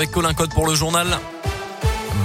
avec 0.00 0.12
Colin 0.12 0.32
Code 0.32 0.54
pour 0.54 0.66
le 0.66 0.74
journal. 0.74 1.06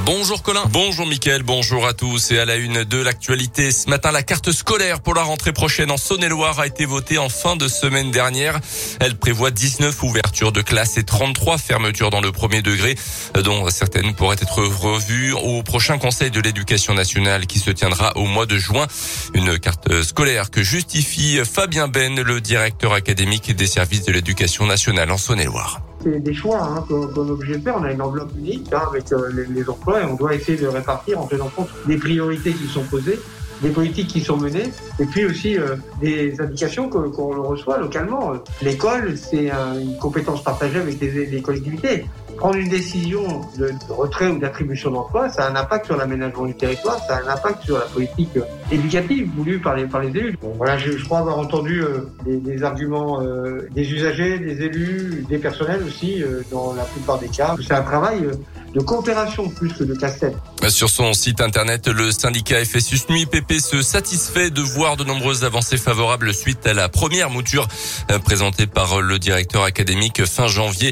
Bonjour 0.06 0.42
Colin. 0.42 0.64
Bonjour 0.70 1.06
Mickaël, 1.06 1.44
bonjour 1.44 1.86
à 1.86 1.94
tous. 1.94 2.32
Et 2.32 2.40
à 2.40 2.46
la 2.46 2.56
une 2.56 2.86
de 2.86 2.98
l'actualité, 3.02 3.70
ce 3.70 3.90
matin, 3.90 4.14
la 4.14 4.24
carte 4.24 4.54
scolaire 4.54 5.02
pour 5.02 5.14
la 5.14 5.24
rentrée 5.24 5.52
prochaine 5.52 5.92
en 5.92 5.98
Saône-et-Loire 5.98 6.58
a 6.62 6.68
été 6.68 6.86
votée 6.86 7.18
en 7.18 7.28
fin 7.28 7.58
de 7.58 7.68
semaine 7.68 8.12
dernière. 8.12 8.62
Elle 9.02 9.18
prévoit 9.18 9.52
19 9.52 10.04
ouvertures 10.04 10.54
de 10.54 10.62
classes 10.62 10.98
et 10.98 11.04
33 11.04 11.58
fermetures 11.58 12.12
dans 12.12 12.22
le 12.22 12.32
premier 12.32 12.62
degré, 12.62 12.96
dont 13.44 13.70
certaines 13.70 14.14
pourraient 14.14 14.38
être 14.40 14.64
revues 14.64 15.34
au 15.34 15.62
prochain 15.62 15.98
Conseil 15.98 16.32
de 16.32 16.40
l'éducation 16.40 16.94
nationale 16.94 17.46
qui 17.46 17.60
se 17.60 17.72
tiendra 17.72 18.16
au 18.16 18.26
mois 18.26 18.46
de 18.46 18.58
juin. 18.58 18.88
Une 19.34 19.60
carte 19.60 20.02
scolaire 20.04 20.50
que 20.50 20.64
justifie 20.64 21.40
Fabien 21.44 21.90
Ben, 21.90 22.22
le 22.22 22.40
directeur 22.40 22.94
académique 22.94 23.54
des 23.54 23.68
services 23.68 24.04
de 24.04 24.14
l'éducation 24.14 24.66
nationale 24.66 25.12
en 25.12 25.18
Saône-et-Loire 25.18 25.82
des 26.06 26.34
choix 26.34 26.62
hein, 26.62 26.86
qu'on 26.88 27.28
est 27.28 27.32
obligé 27.32 27.58
de 27.58 27.64
faire. 27.64 27.76
On 27.78 27.84
a 27.84 27.92
une 27.92 28.02
enveloppe 28.02 28.32
unique 28.38 28.72
hein, 28.74 28.82
avec 28.90 29.12
euh, 29.12 29.46
les, 29.50 29.70
emplois 29.70 30.02
et 30.02 30.06
on 30.06 30.16
doit 30.16 30.36
essayer 30.36 30.58
de 30.58 30.68
répartir 30.68 31.20
en 31.20 31.28
tenant 31.28 31.50
compte 31.50 31.70
des 31.88 31.98
priorités 31.98 32.54
qui 32.54 32.68
sont 32.68 32.84
posées, 32.84 33.20
des 33.62 33.70
politiques 33.70 34.08
qui 34.08 34.22
sont 34.22 34.38
menées 34.38 34.72
et 35.00 35.06
puis 35.06 35.26
aussi 35.26 35.58
euh, 35.58 35.76
des 36.02 36.40
indications 36.40 36.90
qu'on 36.90 37.44
reçoit 37.44 37.78
localement. 37.78 38.34
L'école, 38.62 39.18
c'est 39.18 39.50
une 39.50 39.98
compétence 40.00 40.44
partagée 40.44 40.80
avec 40.80 41.00
les 41.00 41.42
collectivités 41.42 42.06
prendre 42.38 42.56
une 42.56 42.70
décision 42.70 43.42
de 43.58 43.72
retrait 43.90 44.28
ou 44.28 44.40
d'attribution 44.40 44.92
d'emploi, 44.92 45.30
ça 45.30 45.46
a 45.46 45.52
un 45.52 45.56
impact 45.56 45.86
sur 45.86 45.98
l'aménagement 45.98 46.46
du 46.46 46.56
territoire, 46.56 46.98
ça 47.08 47.18
a 47.18 47.24
un 47.24 47.28
impact 47.28 47.64
sur 47.64 47.78
la 47.78 47.86
politique 47.86 48.38
éducative 48.72 49.30
voulue 49.36 49.60
par 49.60 49.76
les, 49.76 49.86
par 49.86 50.02
les 50.02 50.10
élus. 50.10 50.38
voilà, 50.58 50.78
je, 50.78 51.04
crois 51.04 51.20
avoir 51.20 51.40
entendu 51.40 51.82
euh, 51.82 52.10
des, 52.26 52.64
arguments 52.64 53.22
euh, 53.22 53.68
des 53.72 53.92
usagers, 53.92 54.40
des 54.40 54.62
élus, 54.64 55.26
des 55.30 55.38
personnels 55.38 55.84
aussi, 55.84 56.22
euh, 56.22 56.42
dans 56.52 56.74
la 56.74 56.84
plupart 56.84 57.20
des 57.20 57.30
cas. 57.30 57.56
C'est 57.62 57.74
un 57.74 57.84
travail 57.84 58.28
de 58.76 58.82
coopération 58.82 59.50
plus 59.50 59.74
que 59.74 59.86
de 59.86 59.96
casse-tête. 59.96 60.36
Sur 60.68 60.90
son 60.90 61.14
site 61.14 61.40
internet, 61.40 61.88
le 61.88 62.12
syndicat 62.12 62.64
FSUS 62.66 63.08
Nuit 63.10 63.26
PP 63.26 63.60
se 63.60 63.82
satisfait 63.82 64.50
de 64.50 64.62
voir 64.62 64.98
de 64.98 65.06
nombreuses 65.06 65.46
avancées 65.46 65.78
favorables 65.78 66.34
suite 66.34 66.68
à 66.68 66.74
la 66.74 66.90
première 66.90 67.30
mouture 67.30 67.68
présentée 68.26 68.68
par 68.68 69.02
le 69.02 69.18
directeur 69.18 69.64
académique 69.64 70.26
fin 70.26 70.48
janvier. 70.48 70.92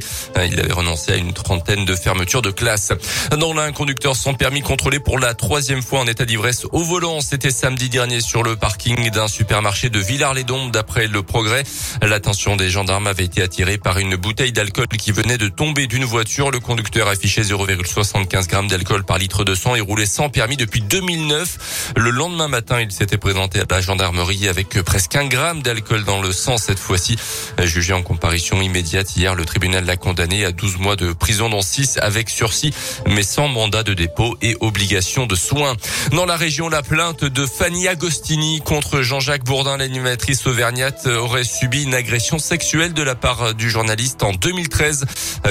Il 0.49 0.59
avait 0.59 0.71
renoncé 0.71 1.11
à 1.11 1.15
une 1.17 1.33
trentaine 1.33 1.83
de 1.85 1.95
fermetures 1.95 2.41
de 2.41 2.51
classes. 2.51 2.93
Dans 3.37 3.53
l'un, 3.53 3.63
un 3.63 3.71
conducteur 3.73 4.15
sans 4.15 4.33
permis 4.33 4.61
contrôlé 4.61 4.99
pour 4.99 5.19
la 5.19 5.33
troisième 5.33 5.81
fois 5.81 5.99
en 5.99 6.07
état 6.07 6.25
d'ivresse 6.25 6.65
au 6.71 6.83
volant. 6.83 7.19
C'était 7.19 7.51
samedi 7.51 7.89
dernier 7.89 8.21
sur 8.21 8.43
le 8.43 8.55
parking 8.55 9.09
d'un 9.09 9.27
supermarché 9.27 9.89
de 9.89 9.99
Villars-les-Dombes. 9.99 10.71
D'après 10.71 11.07
le 11.07 11.23
progrès, 11.23 11.63
l'attention 12.01 12.55
des 12.55 12.69
gendarmes 12.69 13.07
avait 13.07 13.25
été 13.25 13.41
attirée 13.41 13.77
par 13.77 13.97
une 13.97 14.15
bouteille 14.15 14.53
d'alcool 14.53 14.87
qui 14.87 15.11
venait 15.11 15.37
de 15.37 15.49
tomber 15.49 15.87
d'une 15.87 16.05
voiture. 16.05 16.51
Le 16.51 16.59
conducteur 16.59 17.07
affichait 17.09 17.43
0,75 17.75 18.47
grammes 18.47 18.67
d'alcool 18.67 19.03
par 19.03 19.17
litre 19.17 19.43
de 19.43 19.55
sang 19.55 19.75
et 19.75 19.81
roulait 19.81 20.05
sans 20.05 20.29
permis 20.29 20.57
depuis 20.57 20.81
2009. 20.81 21.93
Le 21.97 22.09
lendemain 22.09 22.47
matin, 22.47 22.81
il 22.81 22.91
s'était 22.91 23.17
présenté 23.17 23.59
à 23.59 23.63
la 23.69 23.81
gendarmerie 23.81 24.47
avec 24.47 24.69
presque 24.83 25.15
un 25.15 25.25
gramme 25.25 25.61
d'alcool 25.61 26.03
dans 26.03 26.21
le 26.21 26.31
sang 26.31 26.57
cette 26.57 26.79
fois-ci. 26.79 27.17
Jugé 27.63 27.93
en 27.93 28.03
comparution 28.03 28.61
immédiate 28.61 29.15
hier, 29.15 29.35
le 29.35 29.45
tribunal 29.45 29.85
l'a 29.85 29.97
condamné 29.97 30.45
à 30.45 30.51
12 30.51 30.77
mois 30.77 30.95
de 30.95 31.13
prison 31.13 31.49
dans 31.49 31.61
6 31.61 31.97
avec 32.01 32.29
sursis, 32.29 32.73
mais 33.07 33.23
sans 33.23 33.47
mandat 33.47 33.83
de 33.83 33.93
dépôt 33.93 34.37
et 34.41 34.55
obligation 34.59 35.25
de 35.25 35.35
soins. 35.35 35.75
Dans 36.11 36.25
la 36.25 36.35
région, 36.35 36.69
la 36.69 36.83
plainte 36.83 37.25
de 37.25 37.45
Fanny 37.45 37.87
Agostini 37.87 38.61
contre 38.61 39.01
Jean-Jacques 39.01 39.45
Bourdin, 39.45 39.77
l'animatrice 39.77 40.45
auvergnate, 40.47 41.07
aurait 41.07 41.43
subi 41.43 41.83
une 41.83 41.93
agression 41.93 42.39
sexuelle 42.39 42.93
de 42.93 43.03
la 43.03 43.15
part 43.15 43.53
du 43.53 43.69
journaliste 43.69 44.23
en 44.23 44.33
2013 44.33 45.05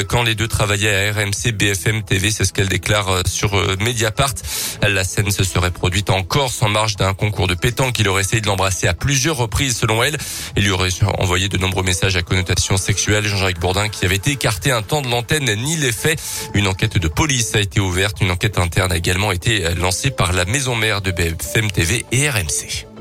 quand 0.09 0.23
les 0.23 0.35
deux 0.35 0.49
travaillaient 0.49 1.09
à 1.09 1.13
RMC 1.13 1.53
BFM 1.53 2.02
TV. 2.03 2.31
C'est 2.31 2.45
ce 2.45 2.53
qu'elle 2.53 2.69
déclare 2.69 3.23
sur 3.27 3.55
Mediapart. 3.81 4.35
La 4.83 5.05
scène 5.05 5.31
se 5.31 5.45
serait 5.45 5.71
produite 5.71 6.11
en 6.11 6.23
Corse 6.23 6.63
en 6.63 6.69
marge 6.69 6.97
d'un 6.97 7.15
concours 7.15 7.47
de 7.47 7.55
pétanque. 7.55 7.99
Il 7.99 8.09
aurait 8.09 8.23
essayé 8.23 8.41
de 8.41 8.47
l'embrasser 8.47 8.89
à 8.89 8.95
plusieurs 8.95 9.37
reprises 9.37 9.77
selon 9.77 10.03
elle. 10.03 10.17
Il 10.57 10.65
lui 10.65 10.71
aurait 10.71 10.91
envoyé 11.19 11.49
de 11.49 11.59
nombreux 11.59 11.83
messages 11.83 12.17
à 12.17 12.23
connotation 12.23 12.77
sexuelle. 12.77 13.25
Jean-Jacques 13.27 13.61
Bourdin 13.61 13.89
qui 13.89 14.05
avait 14.05 14.17
été 14.17 14.33
écarté 14.33 14.71
un 14.71 14.83
temps 14.83 15.03
de 15.03 15.09
l'antenne 15.09 15.55
ni 15.63 15.77
les 15.77 15.93
faits. 15.93 16.21
Une 16.55 16.67
enquête 16.67 16.99
de 16.99 17.09
police 17.09 17.55
a 17.55 17.61
été 17.61 17.81
ouverte. 17.81 18.21
Une 18.21 18.31
enquête 18.31 18.59
interne 18.59 18.93
a 18.93 18.97
également 18.97 19.33
été 19.33 19.75
lancée 19.75 20.11
par 20.11 20.33
la 20.33 20.45
maison 20.45 20.75
mère 20.75 21.03
de 21.03 21.11
BFM 21.11 21.71
TV 21.71 22.05
et 22.13 22.29
RMC. 22.29 22.92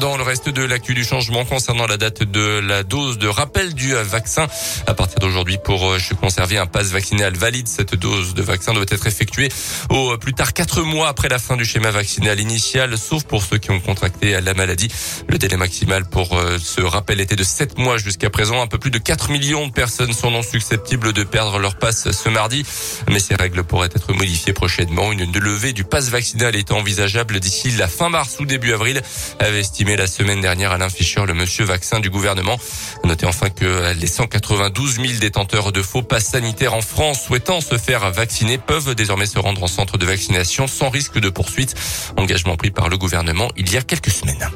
Dans 0.00 0.16
le 0.16 0.24
reste 0.24 0.48
de 0.48 0.64
l'actu 0.64 0.92
du 0.92 1.04
changement 1.04 1.44
concernant 1.44 1.86
la 1.86 1.96
date 1.96 2.24
de 2.24 2.58
la 2.58 2.82
dose 2.82 3.16
de 3.16 3.28
rappel 3.28 3.74
du 3.74 3.94
vaccin, 3.94 4.48
à 4.88 4.94
partir 4.94 5.20
d'aujourd'hui 5.20 5.58
pour 5.62 5.88
euh, 5.88 5.98
se 6.00 6.14
conserver 6.14 6.58
un 6.58 6.66
passe 6.66 6.88
vaccinal 6.88 7.34
valide, 7.34 7.68
cette 7.68 7.94
dose 7.94 8.34
de 8.34 8.42
vaccin 8.42 8.72
doit 8.72 8.86
être 8.88 9.06
effectuée 9.06 9.48
au 9.90 10.16
plus 10.18 10.34
tard 10.34 10.52
quatre 10.52 10.82
mois 10.82 11.08
après 11.08 11.28
la 11.28 11.38
fin 11.38 11.56
du 11.56 11.64
schéma 11.64 11.92
vaccinal 11.92 12.40
initial, 12.40 12.98
sauf 12.98 13.22
pour 13.22 13.44
ceux 13.44 13.58
qui 13.58 13.70
ont 13.70 13.78
contracté 13.78 14.40
la 14.40 14.54
maladie. 14.54 14.88
Le 15.28 15.38
délai 15.38 15.56
maximal 15.56 16.04
pour 16.08 16.36
euh, 16.36 16.58
ce 16.58 16.80
rappel 16.80 17.20
était 17.20 17.36
de 17.36 17.44
sept 17.44 17.78
mois 17.78 17.96
jusqu'à 17.96 18.30
présent. 18.30 18.60
Un 18.60 18.66
peu 18.66 18.78
plus 18.78 18.90
de 18.90 18.98
4 18.98 19.30
millions 19.30 19.68
de 19.68 19.72
personnes 19.72 20.12
sont 20.12 20.32
non 20.32 20.42
susceptibles 20.42 21.12
de 21.12 21.22
perdre 21.22 21.58
leur 21.58 21.76
passe 21.76 22.10
ce 22.10 22.28
mardi, 22.28 22.66
mais 23.08 23.20
ces 23.20 23.36
règles 23.36 23.62
pourraient 23.62 23.90
être 23.94 24.12
modifiées 24.12 24.54
prochainement. 24.54 25.12
Une 25.12 25.38
levée 25.38 25.72
du 25.72 25.84
passe 25.84 26.08
vaccinal 26.08 26.56
est 26.56 26.72
envisageable 26.72 27.38
d'ici 27.38 27.70
la 27.70 27.86
fin 27.86 28.08
mars 28.08 28.38
ou 28.40 28.44
début 28.44 28.72
avril, 28.72 29.00
avait 29.38 29.60
la 29.92 30.06
semaine 30.06 30.40
dernière 30.40 30.72
Alain 30.72 30.88
Fischer, 30.88 31.24
le 31.26 31.34
monsieur 31.34 31.64
vaccin 31.64 32.00
du 32.00 32.08
gouvernement. 32.08 32.58
Notez 33.04 33.26
enfin 33.26 33.50
que 33.50 33.92
les 33.92 34.06
192 34.06 34.94
000 34.94 35.06
détenteurs 35.20 35.72
de 35.72 35.82
faux 35.82 36.02
passes 36.02 36.30
sanitaires 36.30 36.74
en 36.74 36.80
France 36.80 37.24
souhaitant 37.26 37.60
se 37.60 37.76
faire 37.76 38.10
vacciner 38.10 38.56
peuvent 38.56 38.94
désormais 38.94 39.26
se 39.26 39.38
rendre 39.38 39.62
en 39.62 39.66
centre 39.66 39.98
de 39.98 40.06
vaccination 40.06 40.66
sans 40.66 40.88
risque 40.88 41.18
de 41.18 41.28
poursuite. 41.28 41.74
Engagement 42.16 42.56
pris 42.56 42.70
par 42.70 42.88
le 42.88 42.96
gouvernement 42.96 43.50
il 43.56 43.70
y 43.70 43.76
a 43.76 43.82
quelques 43.82 44.10
semaines. 44.10 44.48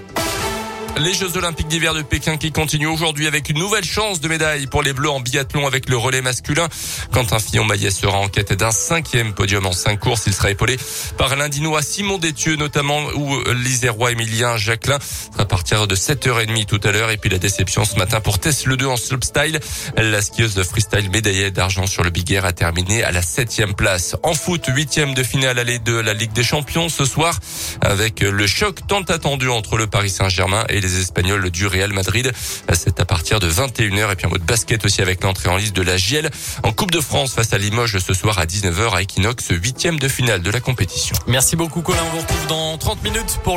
Les 1.01 1.13
Jeux 1.13 1.37
Olympiques 1.37 1.69
d'hiver 1.69 1.95
de 1.95 2.03
Pékin 2.03 2.37
qui 2.37 2.51
continuent 2.51 2.89
aujourd'hui 2.89 3.29
avec 3.29 3.49
une 3.51 3.59
nouvelle 3.59 3.85
chance 3.85 4.21
de 4.21 4.27
médaille 4.27 4.67
pour 4.67 4.83
les 4.83 4.93
Bleus 4.93 5.11
en 5.11 5.21
biathlon 5.21 5.65
avec 5.65 5.89
le 5.89 5.97
relais 5.97 6.23
masculin. 6.23 6.67
Quentin 7.13 7.39
Fillon-Maillet 7.39 7.93
sera 7.93 8.19
en 8.19 8.29
quête 8.29 8.53
d'un 8.53 8.73
cinquième 8.73 9.33
podium 9.33 9.65
en 9.67 9.73
cinq 9.73 10.01
courses. 10.01 10.25
Il 10.27 10.35
sera 10.35 10.51
épaulé 10.51 10.77
par 11.17 11.37
l'Indinois 11.37 11.83
Simon 11.83 12.19
Détieux 12.19 12.57
notamment 12.57 13.01
ou 13.15 13.39
l'Isérois 13.53 14.11
Emilien 14.11 14.57
Jacquelin 14.57 14.99
à 15.39 15.45
partir 15.45 15.87
de 15.87 15.95
7h30 15.95 16.65
tout 16.65 16.81
à 16.83 16.91
l'heure. 16.91 17.11
Et 17.11 17.17
puis 17.17 17.31
la 17.31 17.39
déception 17.39 17.85
ce 17.85 17.95
matin 17.95 18.21
pour 18.21 18.41
Tess 18.41 18.67
Le 18.67 18.77
2 18.77 18.87
en 18.87 18.97
slopestyle. 18.97 19.61
La 19.97 20.21
skieuse 20.21 20.55
de 20.55 20.65
freestyle 20.65 21.11
médaillée 21.11 21.53
d'argent 21.53 21.87
sur 21.87 22.03
le 22.03 22.11
Big 22.11 22.33
Air 22.33 22.45
a 22.45 22.53
terminé 22.53 23.05
à 23.05 23.13
la 23.13 23.23
septième 23.23 23.75
place. 23.75 24.17
En 24.25 24.35
foot, 24.35 24.67
huitième 24.67 25.15
de 25.15 25.23
finale 25.23 25.61
allée 25.61 25.79
de 25.79 25.95
la 25.95 26.13
Ligue 26.13 26.33
des 26.33 26.43
Champions 26.43 26.89
ce 26.89 27.05
soir 27.05 27.39
avec 27.83 28.21
le 28.21 28.47
choc 28.49 28.81
tant 28.89 29.03
attendu 29.03 29.49
entre 29.49 29.77
le 29.77 29.87
Paris 29.87 30.11
Saint-Germain 30.11 30.65
et 30.69 30.81
les 30.81 30.88
Espagnols 30.97 31.51
du 31.51 31.67
Real 31.67 31.93
Madrid. 31.93 32.33
C'est 32.73 33.01
à 33.01 33.05
partir 33.05 33.41
de 33.41 33.51
21h 33.51 34.13
et 34.13 34.17
puis 34.17 34.27
en 34.27 34.31
mode 34.31 34.43
basket 34.43 34.85
aussi 34.85 35.03
avec 35.03 35.23
l'entrée 35.25 35.49
en 35.49 35.57
liste 35.57 35.75
de 35.75 35.83
la 35.83 35.97
GL 35.97 36.31
en 36.63 36.73
Coupe 36.73 36.91
de 36.91 37.01
France 37.01 37.35
face 37.35 37.53
à 37.53 37.59
Limoges 37.59 37.99
ce 37.99 38.15
soir 38.15 38.39
à 38.39 38.47
19h 38.47 38.95
à 38.95 39.03
Equinox, 39.03 39.49
huitième 39.51 39.99
de 39.99 40.09
finale 40.09 40.43
de 40.43 40.51
la 40.51 40.61
compétition. 40.61 41.17
Merci 41.27 41.57
beaucoup 41.57 41.83
Colin, 41.83 42.03
on 42.07 42.17
vous 42.17 42.23
retrouve 42.23 42.47
dans 42.47 42.79
30 42.79 43.03
minutes 43.03 43.41
pour 43.43 43.55
le 43.55 43.57